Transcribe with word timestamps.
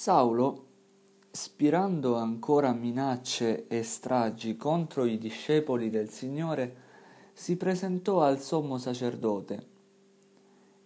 Saulo, 0.00 0.64
spirando 1.30 2.16
ancora 2.16 2.72
minacce 2.72 3.66
e 3.66 3.82
stragi 3.82 4.56
contro 4.56 5.04
i 5.04 5.18
discepoli 5.18 5.90
del 5.90 6.08
Signore, 6.08 6.74
si 7.34 7.58
presentò 7.58 8.22
al 8.22 8.40
sommo 8.40 8.78
sacerdote 8.78 9.66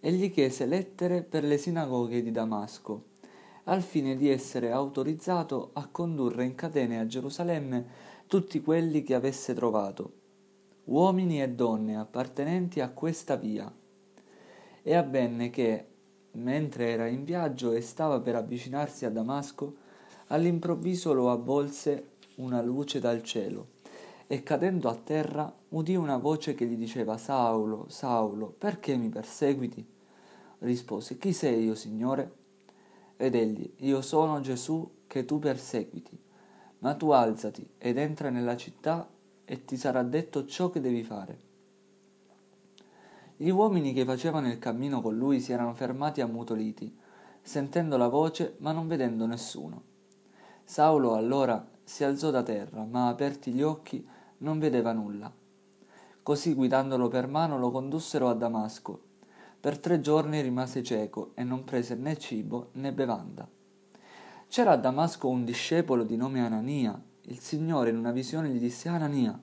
e 0.01 0.11
gli 0.11 0.29
chiese 0.33 0.65
lettere 0.65 1.23
per 1.23 1.45
le 1.45 1.57
sinagoghe 1.57 2.21
di 2.21 2.31
Damasco, 2.31 3.03
al 3.63 3.83
fine 3.83 4.17
di 4.17 4.27
essere 4.27 4.71
autorizzato 4.71 5.69
a 5.71 5.87
condurre 5.87 6.43
in 6.43 6.55
catene 6.55 6.99
a 6.99 7.07
Gerusalemme 7.07 7.87
tutti 8.27 8.61
quelli 8.61 9.01
che 9.01 9.15
avesse 9.15 9.53
trovato, 9.53 10.11
uomini 10.83 11.41
e 11.41 11.51
donne 11.51 11.95
appartenenti 11.95 12.81
a 12.81 12.89
questa 12.89 13.37
via. 13.37 13.73
E 14.83 14.93
avvenne 14.93 15.49
che, 15.51 15.94
mentre 16.35 16.89
era 16.89 17.07
in 17.07 17.23
viaggio 17.23 17.71
e 17.73 17.81
stava 17.81 18.19
per 18.19 18.35
avvicinarsi 18.35 19.05
a 19.05 19.09
Damasco, 19.09 19.75
all'improvviso 20.27 21.13
lo 21.13 21.31
avvolse 21.31 22.11
una 22.35 22.61
luce 22.61 22.99
dal 22.99 23.21
cielo 23.23 23.73
e 24.27 24.41
cadendo 24.41 24.89
a 24.89 24.95
terra 24.95 25.53
udì 25.69 25.95
una 25.95 26.17
voce 26.17 26.55
che 26.55 26.65
gli 26.65 26.75
diceva 26.75 27.17
Saulo, 27.17 27.85
Saulo, 27.89 28.47
perché 28.47 28.95
mi 28.97 29.09
perseguiti? 29.09 29.85
Rispose, 30.59 31.17
chi 31.17 31.31
sei 31.31 31.65
io, 31.65 31.75
Signore? 31.75 32.43
Ed 33.17 33.35
egli, 33.35 33.71
io 33.77 34.01
sono 34.01 34.39
Gesù 34.39 35.03
che 35.05 35.25
tu 35.25 35.37
perseguiti, 35.37 36.19
ma 36.79 36.95
tu 36.95 37.11
alzati 37.11 37.67
ed 37.77 37.97
entra 37.97 38.29
nella 38.29 38.57
città 38.57 39.07
e 39.45 39.63
ti 39.63 39.77
sarà 39.77 40.01
detto 40.01 40.45
ciò 40.45 40.69
che 40.69 40.81
devi 40.81 41.03
fare. 41.03 41.44
Gli 43.37 43.49
uomini 43.49 43.91
che 43.91 44.05
facevano 44.05 44.47
il 44.47 44.59
cammino 44.59 45.01
con 45.01 45.17
lui 45.17 45.41
si 45.41 45.51
erano 45.51 45.73
fermati 45.73 46.21
ammutoliti, 46.21 46.97
sentendo 47.41 47.97
la 47.97 48.07
voce 48.07 48.55
ma 48.59 48.71
non 48.71 48.87
vedendo 48.87 49.25
nessuno. 49.25 49.83
Saulo 50.63 51.15
allora 51.15 51.67
si 51.83 52.05
alzò 52.05 52.31
da 52.31 52.43
terra, 52.43 52.85
ma 52.85 53.09
aperti 53.09 53.51
gli 53.51 53.61
occhi 53.61 54.07
non 54.37 54.57
vedeva 54.57 54.93
nulla. 54.93 55.31
Così 56.23 56.53
guidandolo 56.53 57.09
per 57.09 57.27
mano 57.27 57.59
lo 57.59 57.71
condussero 57.71 58.29
a 58.29 58.33
Damasco. 58.33 59.01
Per 59.59 59.79
tre 59.79 59.99
giorni 59.99 60.41
rimase 60.41 60.81
cieco 60.81 61.31
e 61.35 61.43
non 61.43 61.63
prese 61.65 61.95
né 61.95 62.17
cibo 62.17 62.69
né 62.73 62.93
bevanda. 62.93 63.47
C'era 64.47 64.71
a 64.71 64.77
Damasco 64.77 65.27
un 65.27 65.43
discepolo 65.43 66.03
di 66.03 66.15
nome 66.15 66.43
Anania. 66.43 66.99
Il 67.23 67.39
Signore 67.39 67.89
in 67.89 67.97
una 67.97 68.11
visione 68.11 68.49
gli 68.49 68.59
disse 68.59 68.87
Anania. 68.87 69.37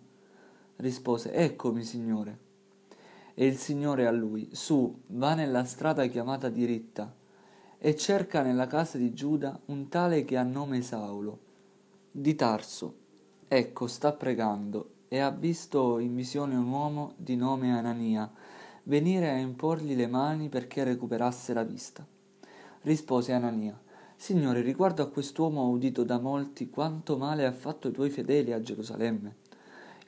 Rispose 0.76 1.32
Eccomi, 1.32 1.84
Signore. 1.84 2.50
E 3.34 3.46
il 3.46 3.56
Signore 3.56 4.06
a 4.06 4.10
lui, 4.10 4.48
su, 4.52 5.02
va 5.08 5.34
nella 5.34 5.64
strada 5.64 6.06
chiamata 6.06 6.48
diritta, 6.48 7.14
e 7.78 7.96
cerca 7.96 8.42
nella 8.42 8.66
casa 8.66 8.98
di 8.98 9.12
Giuda 9.12 9.58
un 9.66 9.88
tale 9.88 10.24
che 10.24 10.36
ha 10.36 10.42
nome 10.42 10.82
Saulo, 10.82 11.38
di 12.10 12.34
Tarso. 12.34 12.94
Ecco, 13.48 13.86
sta 13.86 14.12
pregando, 14.12 14.90
e 15.08 15.18
ha 15.18 15.30
visto 15.30 15.98
in 15.98 16.14
visione 16.14 16.56
un 16.56 16.68
uomo 16.68 17.14
di 17.16 17.36
nome 17.36 17.76
Anania, 17.76 18.30
venire 18.84 19.30
a 19.30 19.36
imporgli 19.36 19.94
le 19.94 20.06
mani 20.06 20.48
perché 20.48 20.84
recuperasse 20.84 21.52
la 21.52 21.64
vista. 21.64 22.06
Rispose 22.82 23.32
Anania, 23.32 23.80
Signore, 24.16 24.60
riguardo 24.60 25.02
a 25.02 25.08
quest'uomo 25.08 25.62
ho 25.62 25.68
udito 25.68 26.04
da 26.04 26.20
molti 26.20 26.70
quanto 26.70 27.16
male 27.16 27.44
ha 27.44 27.52
fatto 27.52 27.88
i 27.88 27.92
tuoi 27.92 28.10
fedeli 28.10 28.52
a 28.52 28.60
Gerusalemme 28.60 29.41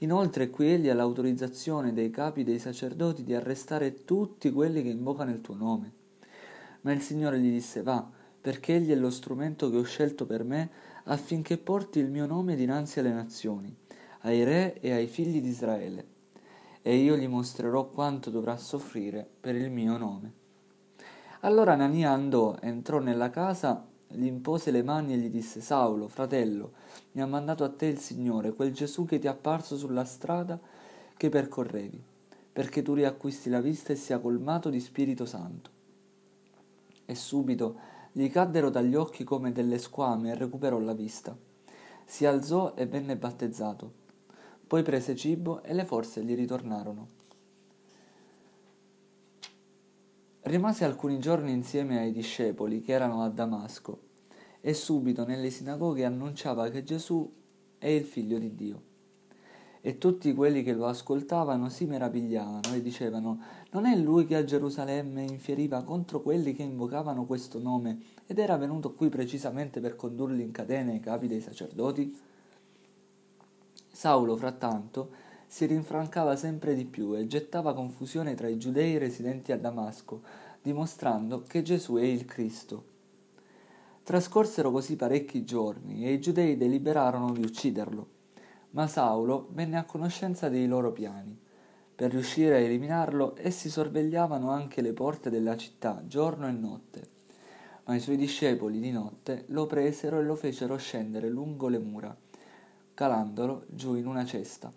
Inoltre 0.05 0.51
qui 0.51 0.71
egli 0.71 0.91
ha 0.91 0.95
l'autorizzazione 0.95 1.95
dei 1.95 2.11
capi 2.11 2.45
dei 2.45 2.59
sacerdoti 2.59 3.25
di 3.25 3.35
arrestare 3.35 4.05
tutti 4.05 4.53
quelli 4.53 4.83
che 4.83 4.91
invocano 4.91 5.31
il 5.31 5.41
tuo 5.41 5.55
nome. 5.55 5.93
Ma 6.83 6.93
il 6.93 7.01
Signore 7.01 7.41
gli 7.41 7.51
disse 7.51 7.83
va, 7.83 8.07
perché 8.39 8.75
egli 8.75 8.91
è 8.91 8.97
lo 8.97 9.09
strumento 9.09 9.71
che 9.71 9.79
ho 9.79 9.83
scelto 9.83 10.27
per 10.27 10.45
me 10.45 10.71
affinché 11.05 11.57
porti 11.57 12.01
il 12.01 12.11
mio 12.11 12.27
nome 12.27 12.55
dinanzi 12.55 12.99
alle 12.99 13.15
nazioni, 13.15 13.75
ai 14.21 14.45
re 14.45 14.79
e 14.81 14.93
ai 14.93 15.07
figli 15.07 15.41
di 15.41 15.49
Israele. 15.49 16.07
E 16.83 16.97
io 16.97 17.17
gli 17.17 17.27
mostrerò 17.27 17.89
quanto 17.89 18.29
dovrà 18.29 18.59
soffrire 18.59 19.27
per 19.41 19.55
il 19.55 19.71
mio 19.71 19.97
nome. 19.97 20.33
Allora 21.41 21.73
Anania 21.73 22.11
andò, 22.11 22.57
entrò 22.61 22.99
nella 22.99 23.31
casa 23.31 23.87
gli 24.15 24.27
impose 24.27 24.71
le 24.71 24.83
mani 24.83 25.13
e 25.13 25.17
gli 25.17 25.29
disse 25.29 25.61
Saulo, 25.61 26.09
fratello, 26.09 26.73
mi 27.13 27.23
ha 27.23 27.27
mandato 27.27 27.65
a 27.65 27.69
te 27.69 27.87
il 27.87 27.99
Signore, 27.99 28.55
quel 28.55 28.73
Gesù 28.73 29.05
che 29.05 29.19
ti 29.19 29.27
è 29.27 29.31
apparso 29.31 29.77
sulla 29.77 30.05
strada 30.05 30.59
che 31.17 31.29
percorrevi, 31.29 32.03
perché 32.53 32.83
tu 32.83 32.95
riacquisti 32.95 33.51
la 33.51 33.61
vista 33.61 33.93
e 33.93 33.97
sia 33.97 34.19
colmato 34.19 34.71
di 34.71 34.81
Spirito 34.81 35.27
Santo. 35.27 35.71
E 37.05 37.15
subito 37.15 37.77
gli 38.13 38.31
caddero 38.31 38.71
dagli 38.71 38.95
occhi 38.95 39.25
come 39.25 39.53
delle 39.53 39.79
squame 39.79 40.31
e 40.31 40.35
recuperò 40.37 40.79
la 40.79 40.95
vista. 40.95 41.37
Si 42.05 42.25
alzò 42.27 42.75
e 42.77 42.87
venne 42.87 43.17
battezzato. 43.17 43.93
Poi 44.67 44.83
prese 44.83 45.17
cibo 45.17 45.63
e 45.63 45.75
le 45.75 45.85
forze 45.85 46.23
gli 46.23 46.35
ritornarono. 46.35 47.24
Rimase 50.47 50.85
alcuni 50.85 51.19
giorni 51.21 51.53
insieme 51.53 51.99
ai 51.99 52.13
discepoli 52.13 52.83
che 52.83 52.93
erano 52.93 53.23
a 53.23 53.31
Damasco 53.31 54.01
e 54.61 54.75
subito 54.75 55.25
nelle 55.25 55.49
sinagoghe 55.49 56.05
annunciava 56.05 56.69
che 56.69 56.83
Gesù 56.83 57.33
è 57.79 57.87
il 57.87 58.05
figlio 58.05 58.39
di 58.39 58.55
Dio. 58.55 58.83
E 59.81 59.97
tutti 59.97 60.35
quelli 60.35 60.63
che 60.63 60.75
lo 60.75 60.85
ascoltavano 60.85 61.71
si 61.71 61.87
meravigliavano 61.87 62.75
e 62.75 62.83
dicevano 62.83 63.41
non 63.71 63.87
è 63.87 63.97
lui 63.97 64.27
che 64.27 64.37
a 64.37 64.45
Gerusalemme 64.45 65.23
infieriva 65.23 65.83
contro 65.83 66.21
quelli 66.21 66.53
che 66.53 66.63
invocavano 66.63 67.25
questo 67.25 67.59
nome 67.59 68.01
ed 68.27 68.39
era 68.39 68.59
venuto 68.59 68.93
qui 68.93 69.09
precisamente 69.09 69.81
per 69.81 69.97
condurli 69.97 70.43
in 70.43 70.51
catene 70.51 70.93
ai 70.93 71.01
capi 71.01 71.27
dei 71.27 71.41
sacerdoti? 71.41 72.21
Saulo, 73.91 74.37
frattanto, 74.37 75.09
si 75.47 75.67
rinfrancava 75.67 76.37
sempre 76.37 76.75
di 76.75 76.85
più 76.85 77.15
e 77.15 77.27
gettava 77.27 77.75
confusione 77.75 78.35
tra 78.35 78.49
i 78.49 78.59
giudei 78.59 78.99
residenti 78.99 79.53
a 79.53 79.59
Damasco, 79.59 80.23
dimostrando 80.61 81.43
che 81.43 81.63
Gesù 81.63 81.95
è 81.95 82.03
il 82.03 82.25
Cristo. 82.25 82.93
Trascorsero 84.03 84.71
così 84.71 84.97
parecchi 84.97 85.45
giorni 85.45 86.07
e 86.07 86.13
i 86.13 86.21
giudei 86.21 86.57
deliberarono 86.57 87.33
di 87.33 87.43
ucciderlo, 87.43 88.09
ma 88.71 88.87
Saulo 88.87 89.49
venne 89.53 89.79
a 89.79 89.85
conoscenza 89.85 90.49
dei 90.49 90.67
loro 90.67 90.93
piani. 90.93 91.39
Per 91.95 92.11
riuscire 92.11 92.57
a 92.57 92.59
eliminarlo, 92.59 93.35
essi 93.39 93.69
sorvegliavano 93.69 94.51
anche 94.51 94.83
le 94.83 94.93
porte 94.93 95.31
della 95.31 95.57
città 95.57 96.03
giorno 96.07 96.49
e 96.49 96.53
notte. 96.53 97.09
Ma 97.85 97.95
i 97.95 98.01
suoi 98.01 98.17
discepoli 98.17 98.81
di 98.81 98.91
notte 98.91 99.45
lo 99.49 99.67
presero 99.67 100.19
e 100.19 100.25
lo 100.25 100.35
fecero 100.35 100.77
scendere 100.77 101.29
lungo 101.29 101.69
le 101.69 101.79
mura, 101.79 102.17
calandolo 102.95 103.67
giù 103.69 103.95
in 103.95 104.07
una 104.07 104.25
cesta 104.25 104.73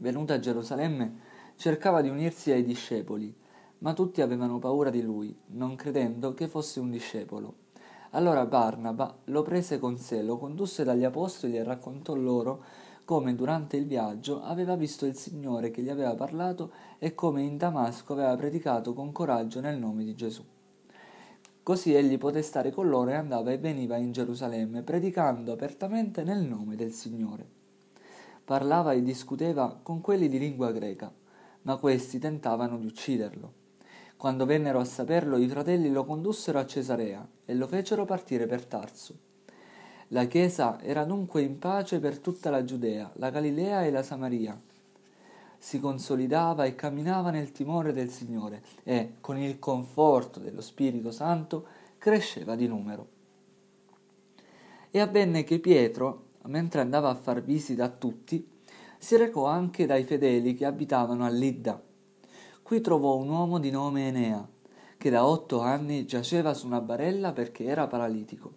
venuto 0.00 0.32
a 0.32 0.38
Gerusalemme, 0.38 1.28
cercava 1.56 2.00
di 2.00 2.08
unirsi 2.08 2.50
ai 2.50 2.64
discepoli, 2.64 3.34
ma 3.78 3.92
tutti 3.92 4.20
avevano 4.20 4.58
paura 4.58 4.90
di 4.90 5.02
lui, 5.02 5.34
non 5.48 5.76
credendo 5.76 6.34
che 6.34 6.48
fosse 6.48 6.80
un 6.80 6.90
discepolo. 6.90 7.54
Allora 8.10 8.44
Barnaba 8.44 9.16
lo 9.24 9.42
prese 9.42 9.78
con 9.78 9.96
sé, 9.96 10.22
lo 10.22 10.36
condusse 10.36 10.84
dagli 10.84 11.04
apostoli 11.04 11.56
e 11.56 11.62
raccontò 11.62 12.14
loro 12.14 12.64
come 13.04 13.34
durante 13.34 13.76
il 13.76 13.86
viaggio 13.86 14.42
aveva 14.42 14.76
visto 14.76 15.04
il 15.04 15.16
Signore 15.16 15.70
che 15.70 15.82
gli 15.82 15.88
aveva 15.88 16.14
parlato 16.14 16.72
e 16.98 17.14
come 17.14 17.42
in 17.42 17.56
Damasco 17.56 18.12
aveva 18.12 18.36
predicato 18.36 18.94
con 18.94 19.12
coraggio 19.12 19.60
nel 19.60 19.78
nome 19.78 20.04
di 20.04 20.14
Gesù. 20.14 20.44
Così 21.62 21.94
egli 21.94 22.18
poté 22.18 22.42
stare 22.42 22.70
con 22.70 22.88
loro 22.88 23.10
e 23.10 23.14
andava 23.14 23.50
e 23.52 23.58
veniva 23.58 23.96
in 23.96 24.12
Gerusalemme, 24.12 24.82
predicando 24.82 25.52
apertamente 25.52 26.22
nel 26.22 26.42
nome 26.42 26.74
del 26.74 26.92
Signore 26.92 27.59
parlava 28.50 28.94
e 28.94 29.02
discuteva 29.04 29.78
con 29.80 30.00
quelli 30.00 30.28
di 30.28 30.36
lingua 30.36 30.72
greca, 30.72 31.08
ma 31.62 31.76
questi 31.76 32.18
tentavano 32.18 32.78
di 32.78 32.86
ucciderlo. 32.86 33.52
Quando 34.16 34.44
vennero 34.44 34.80
a 34.80 34.84
saperlo, 34.84 35.36
i 35.36 35.46
fratelli 35.46 35.88
lo 35.88 36.02
condussero 36.02 36.58
a 36.58 36.66
Cesarea 36.66 37.24
e 37.44 37.54
lo 37.54 37.68
fecero 37.68 38.04
partire 38.04 38.48
per 38.48 38.64
Tarso. 38.64 39.14
La 40.08 40.24
Chiesa 40.24 40.82
era 40.82 41.04
dunque 41.04 41.42
in 41.42 41.60
pace 41.60 42.00
per 42.00 42.18
tutta 42.18 42.50
la 42.50 42.64
Giudea, 42.64 43.12
la 43.18 43.30
Galilea 43.30 43.84
e 43.84 43.92
la 43.92 44.02
Samaria. 44.02 44.60
Si 45.56 45.78
consolidava 45.78 46.64
e 46.64 46.74
camminava 46.74 47.30
nel 47.30 47.52
timore 47.52 47.92
del 47.92 48.10
Signore 48.10 48.64
e, 48.82 49.12
con 49.20 49.38
il 49.38 49.60
conforto 49.60 50.40
dello 50.40 50.60
Spirito 50.60 51.12
Santo, 51.12 51.66
cresceva 51.98 52.56
di 52.56 52.66
numero. 52.66 53.06
E 54.90 54.98
avvenne 54.98 55.44
che 55.44 55.60
Pietro, 55.60 56.29
mentre 56.46 56.80
andava 56.80 57.08
a 57.08 57.14
far 57.14 57.42
visita 57.42 57.84
a 57.84 57.88
tutti, 57.88 58.48
si 58.98 59.16
recò 59.16 59.46
anche 59.46 59.86
dai 59.86 60.04
fedeli 60.04 60.54
che 60.54 60.66
abitavano 60.66 61.24
a 61.24 61.28
Lidda. 61.28 61.82
Qui 62.62 62.80
trovò 62.80 63.16
un 63.16 63.28
uomo 63.28 63.58
di 63.58 63.70
nome 63.70 64.08
Enea, 64.08 64.46
che 64.96 65.10
da 65.10 65.26
otto 65.26 65.60
anni 65.60 66.04
giaceva 66.04 66.52
su 66.54 66.66
una 66.66 66.80
barella 66.80 67.32
perché 67.32 67.64
era 67.64 67.86
paralitico. 67.86 68.52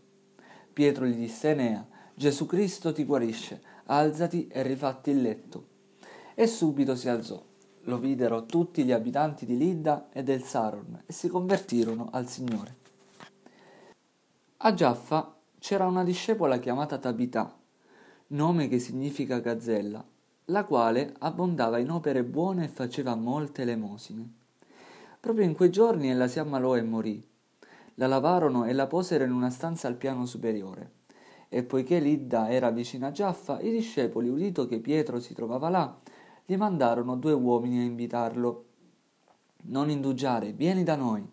Pietro 0.74 1.06
gli 1.06 1.16
disse 1.16 1.52
Enea, 1.52 1.88
Gesù 2.14 2.46
Cristo 2.46 2.92
ti 2.92 3.06
guarisce, 3.06 3.62
alzati 3.86 4.48
e 4.48 4.62
rifatti 4.62 5.10
il 5.12 5.22
letto. 5.22 5.68
E 6.36 6.46
subito 6.48 6.96
si 6.96 7.10
alzò. 7.10 7.42
Lo 7.88 7.98
videro 7.98 8.46
tutti 8.46 8.84
gli 8.84 8.92
abitanti 8.92 9.46
di 9.46 9.58
Lidda 9.58 10.10
e 10.12 10.24
del 10.24 10.44
Saron 10.44 11.04
e 11.06 11.12
si 11.12 11.28
convertirono 11.28 12.10
al 12.12 12.28
Signore. 12.28 12.76
A 14.58 14.74
Giaffa 14.74 15.36
c'era 15.60 15.86
una 15.86 16.04
discepola 16.04 16.60
chiamata 16.60 16.98
Tabità, 16.98 17.54
nome 18.34 18.68
che 18.68 18.80
significa 18.80 19.40
gazzella, 19.40 20.04
la 20.46 20.66
quale 20.66 21.14
abbondava 21.20 21.78
in 21.78 21.92
opere 21.92 22.24
buone 22.24 22.66
e 22.66 22.68
faceva 22.68 23.14
molte 23.16 23.62
elemosine. 23.62 24.28
Proprio 25.20 25.46
in 25.46 25.54
quei 25.54 25.70
giorni 25.70 26.10
ella 26.10 26.28
si 26.28 26.40
ammalò 26.40 26.76
e 26.76 26.82
morì. 26.82 27.24
La 27.96 28.08
lavarono 28.08 28.66
e 28.66 28.74
la 28.74 28.88
posero 28.88 29.24
in 29.24 29.32
una 29.32 29.52
stanza 29.52 29.88
al 29.88 29.98
piano 29.98 30.26
superiore. 30.26 31.02
E 31.48 31.64
poiché 31.64 32.00
Lidda 32.00 32.50
era 32.50 32.72
vicina 32.72 33.08
a 33.08 33.12
Giaffa, 33.12 33.62
i 33.62 33.70
discepoli, 33.70 34.30
udito 34.30 34.66
che 34.66 34.80
Pietro 34.80 35.20
si 35.20 35.36
trovava 35.36 35.70
là, 35.70 35.96
gli 36.44 36.56
mandarono 36.58 37.16
due 37.16 37.34
uomini 37.34 37.82
a 37.82 37.84
invitarlo. 37.84 38.66
Non 39.66 39.92
indugiare, 39.92 40.54
vieni 40.54 40.84
da 40.84 40.96
noi. 40.96 41.24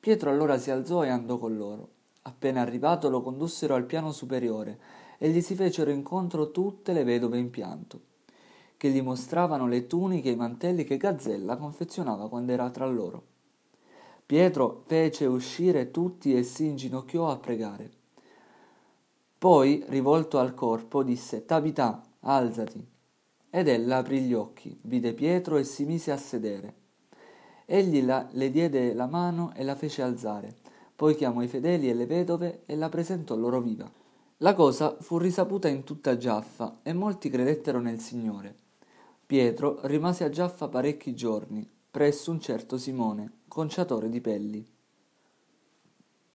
Pietro 0.00 0.30
allora 0.30 0.56
si 0.56 0.70
alzò 0.70 1.04
e 1.04 1.10
andò 1.10 1.36
con 1.36 1.54
loro. 1.58 1.88
Appena 2.22 2.62
arrivato 2.62 3.10
lo 3.10 3.20
condussero 3.20 3.74
al 3.74 3.84
piano 3.84 4.12
superiore 4.12 5.01
e 5.18 5.30
gli 5.30 5.40
si 5.40 5.54
fecero 5.54 5.90
incontro 5.90 6.50
tutte 6.50 6.92
le 6.92 7.04
vedove 7.04 7.38
in 7.38 7.50
pianto, 7.50 8.00
che 8.76 8.90
gli 8.90 9.02
mostravano 9.02 9.66
le 9.66 9.86
tuniche 9.86 10.28
e 10.28 10.32
i 10.32 10.36
mantelli 10.36 10.84
che 10.84 10.96
Gazzella 10.96 11.56
confezionava 11.56 12.28
quando 12.28 12.52
era 12.52 12.68
tra 12.70 12.86
loro. 12.86 13.30
Pietro 14.26 14.82
fece 14.86 15.26
uscire 15.26 15.90
tutti 15.90 16.34
e 16.34 16.42
si 16.42 16.66
inginocchiò 16.66 17.30
a 17.30 17.36
pregare. 17.36 17.90
Poi, 19.38 19.84
rivolto 19.88 20.38
al 20.38 20.54
corpo, 20.54 21.02
disse 21.02 21.44
Tabità, 21.44 22.02
alzati. 22.20 22.86
Ed 23.50 23.68
ella 23.68 23.98
aprì 23.98 24.20
gli 24.20 24.32
occhi, 24.32 24.78
vide 24.82 25.12
Pietro 25.12 25.58
e 25.58 25.64
si 25.64 25.84
mise 25.84 26.12
a 26.12 26.16
sedere. 26.16 26.74
Egli 27.66 28.02
la, 28.02 28.26
le 28.30 28.50
diede 28.50 28.94
la 28.94 29.06
mano 29.06 29.52
e 29.54 29.64
la 29.64 29.74
fece 29.74 30.02
alzare. 30.02 30.56
Poi 30.96 31.14
chiamò 31.14 31.42
i 31.42 31.48
fedeli 31.48 31.90
e 31.90 31.94
le 31.94 32.06
vedove 32.06 32.62
e 32.66 32.76
la 32.76 32.88
presentò 32.88 33.34
loro 33.34 33.60
viva. 33.60 33.90
La 34.42 34.54
cosa 34.54 34.96
fu 34.98 35.18
risaputa 35.18 35.68
in 35.68 35.84
tutta 35.84 36.16
Giaffa 36.16 36.80
e 36.82 36.92
molti 36.92 37.30
credettero 37.30 37.78
nel 37.78 38.00
Signore. 38.00 38.56
Pietro 39.24 39.78
rimase 39.84 40.24
a 40.24 40.30
Giaffa 40.30 40.66
parecchi 40.66 41.14
giorni, 41.14 41.64
presso 41.88 42.32
un 42.32 42.40
certo 42.40 42.76
Simone, 42.76 43.42
conciatore 43.46 44.08
di 44.08 44.20
pelli. 44.20 44.68